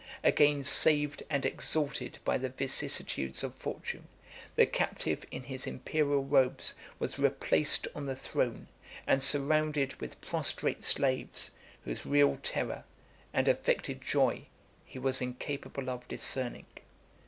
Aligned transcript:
Again 0.23 0.63
saved 0.63 1.21
and 1.29 1.45
exalted 1.45 2.17
by 2.25 2.39
the 2.39 2.49
vicissitudes 2.49 3.43
of 3.43 3.53
fortune, 3.53 4.07
the 4.55 4.65
captive 4.65 5.27
in 5.29 5.43
his 5.43 5.67
Imperial 5.67 6.23
robes 6.25 6.73
was 6.97 7.19
replaced 7.19 7.87
on 7.93 8.07
the 8.07 8.15
throne, 8.15 8.65
and 9.05 9.21
surrounded 9.21 9.93
with 10.01 10.19
prostrate 10.19 10.83
slaves, 10.83 11.51
whose 11.85 12.03
real 12.03 12.39
terror 12.41 12.83
and 13.31 13.47
affected 13.47 14.01
joy 14.01 14.47
he 14.85 14.97
was 14.97 15.21
incapable 15.21 15.87
of 15.87 16.07
discerning. 16.07 16.65